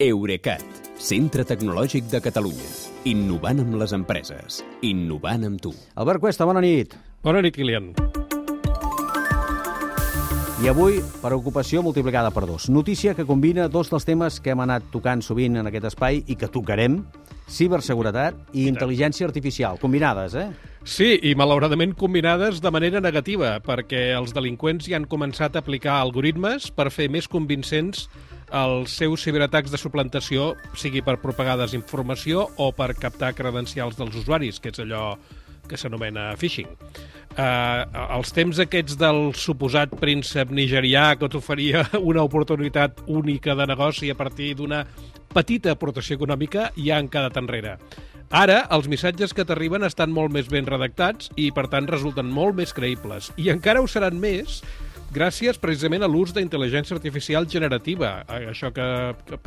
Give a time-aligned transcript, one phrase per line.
[0.00, 0.62] Eurecat,
[0.96, 2.68] centre tecnològic de Catalunya.
[3.10, 4.62] Innovant amb les empreses.
[4.80, 5.74] Innovant amb tu.
[6.00, 6.94] Albert Cuesta, bona nit.
[7.20, 7.90] Bona nit, Kilian.
[10.64, 12.70] I avui, preocupació multiplicada per dos.
[12.72, 16.38] Notícia que combina dos dels temes que hem anat tocant sovint en aquest espai i
[16.40, 17.02] que tocarem,
[17.52, 20.48] ciberseguretat i intel·ligència artificial, combinades, eh?
[20.80, 25.98] Sí, i malauradament combinades de manera negativa, perquè els delinqüents ja han començat a aplicar
[26.00, 28.08] algoritmes per fer més convincents
[28.52, 34.60] els seus ciberatacs de suplantació, sigui per propagar desinformació o per captar credencials dels usuaris,
[34.60, 35.14] que és allò
[35.70, 36.68] que s'anomena phishing.
[37.30, 37.86] Uh,
[38.16, 44.18] els temps aquests del suposat príncep nigerià que t'oferia una oportunitat única de negoci a
[44.18, 44.82] partir d'una
[45.30, 47.76] petita aportació econòmica ja han quedat enrere.
[48.30, 52.54] Ara, els missatges que t'arriben estan molt més ben redactats i, per tant, resulten molt
[52.58, 53.32] més creïbles.
[53.42, 54.60] I encara ho seran més
[55.14, 58.86] gràcies precisament a l'ús d'intel·ligència artificial generativa, això que,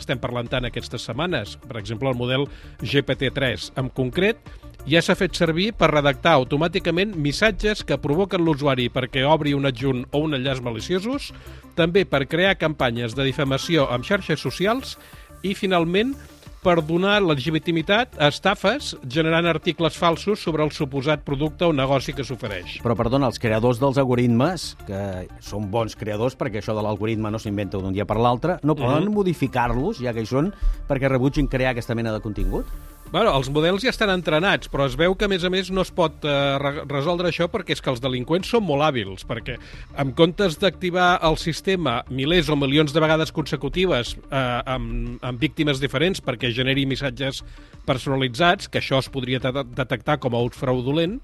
[0.00, 2.46] estem parlant tant aquestes setmanes, per exemple el model
[2.80, 3.70] GPT-3.
[3.80, 4.40] En concret,
[4.88, 10.06] ja s'ha fet servir per redactar automàticament missatges que provoquen l'usuari perquè obri un adjunt
[10.10, 11.30] o un enllaç maliciosos,
[11.76, 14.96] també per crear campanyes de difamació amb xarxes socials
[15.42, 16.14] i, finalment,
[16.60, 22.26] per donar legitimitat a estafes generant articles falsos sobre el suposat producte o negoci que
[22.26, 22.78] s'ofereix.
[22.84, 25.00] Però, perdona, els creadors dels algoritmes, que
[25.44, 29.04] són bons creadors perquè això de l'algoritme no s'inventa d'un dia per l'altre, no poden
[29.04, 29.14] mm -hmm.
[29.14, 30.52] modificar-los, ja que hi són,
[30.88, 32.66] perquè rebutgin crear aquesta mena de contingut?
[33.10, 35.82] Bueno, els models ja estan entrenats, però es veu que, a més a més, no
[35.82, 39.56] es pot eh, resoldre això perquè és que els delinqüents són molt hàbils, perquè
[39.98, 45.82] en comptes d'activar el sistema milers o milions de vegades consecutives eh, amb, amb víctimes
[45.82, 47.42] diferents perquè generi missatges
[47.86, 51.18] personalitzats, que això es podria detectar com a fraudulent,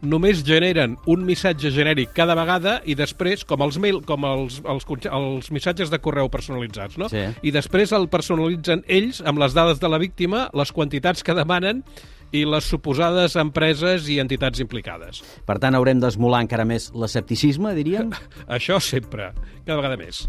[0.00, 4.86] només generen un missatge genèric cada vegada i després, com els mail, com els, els,
[5.10, 7.10] els missatges de correu personalitzats, no?
[7.12, 7.26] Sí.
[7.44, 11.84] I després el personalitzen ells amb les dades de la víctima, les quantitats que demanen
[12.32, 15.22] i les suposades empreses i entitats implicades.
[15.46, 18.14] Per tant, haurem d'esmolar encara més l'escepticisme, diríem?
[18.56, 19.32] Això sempre,
[19.66, 20.26] cada vegada més.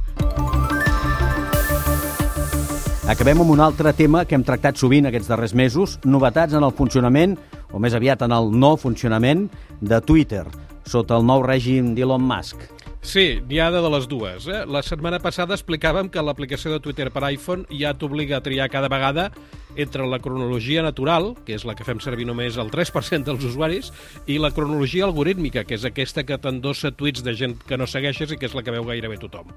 [3.12, 6.74] Acabem amb un altre tema que hem tractat sovint aquests darrers mesos, novetats en el
[6.78, 7.36] funcionament,
[7.74, 9.50] o més aviat en el no funcionament,
[9.82, 10.46] de Twitter,
[10.88, 12.62] sota el nou règim d'Elon Musk.
[13.02, 14.46] Sí, n'hi ha de les dues.
[14.46, 14.62] Eh?
[14.70, 18.92] La setmana passada explicàvem que l'aplicació de Twitter per iPhone ja t'obliga a triar cada
[18.94, 19.32] vegada
[19.76, 23.92] entre la cronologia natural, que és la que fem servir només el 3% dels usuaris,
[24.28, 28.32] i la cronologia algorítmica, que és aquesta que t'endossa tuits de gent que no segueixes
[28.32, 29.52] i que és la que veu gairebé tothom.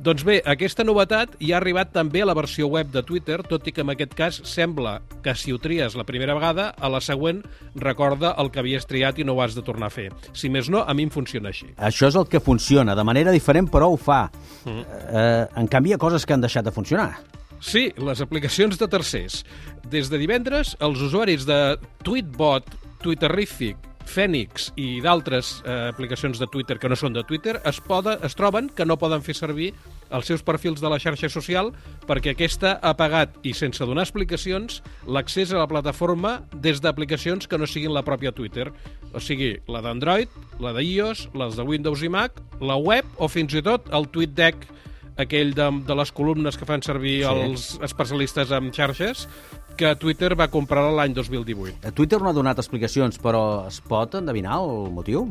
[0.00, 3.66] Doncs bé, aquesta novetat ja ha arribat també a la versió web de Twitter, tot
[3.66, 7.00] i que en aquest cas sembla que si ho tries la primera vegada, a la
[7.00, 7.42] següent
[7.74, 10.10] recorda el que havies triat i no ho has de tornar a fer.
[10.32, 11.72] Si més no, a mi em funciona així.
[11.76, 14.26] Això és el que funciona, de manera diferent, però ho fa.
[14.64, 14.84] Mm.
[15.06, 17.10] Eh, en canvi, hi ha coses que han deixat de funcionar.
[17.60, 19.42] Sí, les aplicacions de tercers.
[19.90, 22.68] Des de divendres, els usuaris de Tweetbot,
[23.02, 28.22] Twitterific, Phoenix i d'altres eh, aplicacions de Twitter que no són de Twitter es, poden,
[28.24, 29.72] es troben que no poden fer servir
[30.14, 31.72] els seus perfils de la xarxa social
[32.06, 34.80] perquè aquesta ha pagat, i sense donar explicacions,
[35.10, 38.70] l'accés a la plataforma des d'aplicacions que no siguin la pròpia Twitter.
[39.12, 40.30] O sigui, la d'Android,
[40.62, 44.70] la d'iOS, les de Windows i Mac, la web o fins i tot el TweetDeck
[45.16, 47.30] aquell de, de les columnes que fan servir sí.
[47.30, 49.26] els especialistes en xarxes,
[49.76, 51.92] que Twitter va comprar l'any 2018.
[51.96, 55.28] Twitter no ha donat explicacions, però es pot endevinar el motiu?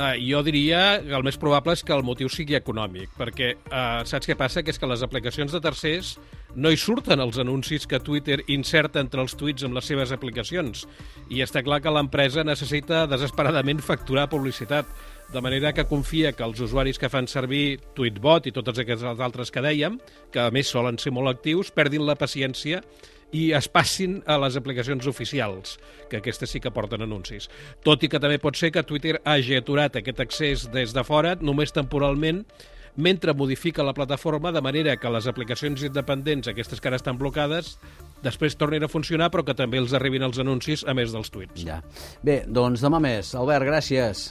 [0.00, 4.00] Uh, jo diria que el més probable és que el motiu sigui econòmic, perquè uh,
[4.08, 4.62] saps què passa?
[4.64, 6.14] Que és que les aplicacions de tercers
[6.56, 10.86] no hi surten els anuncis que Twitter inserta entre els tuits amb les seves aplicacions.
[11.28, 14.88] I està clar que l'empresa necessita desesperadament facturar publicitat
[15.32, 19.52] de manera que confia que els usuaris que fan servir Tweetbot i totes aquestes altres
[19.54, 20.00] que dèiem,
[20.34, 22.82] que a més solen ser molt actius, perdin la paciència
[23.30, 25.78] i es passin a les aplicacions oficials,
[26.10, 27.46] que aquestes sí que porten anuncis.
[27.86, 31.36] Tot i que també pot ser que Twitter hagi aturat aquest accés des de fora,
[31.38, 32.42] només temporalment,
[32.96, 37.76] mentre modifica la plataforma de manera que les aplicacions independents, aquestes que ara estan blocades,
[38.24, 41.62] després tornin a funcionar, però que també els arribin els anuncis a més dels tuits.
[41.62, 41.80] Ja.
[42.26, 43.36] Bé, doncs demà més.
[43.38, 44.30] Albert, gràcies.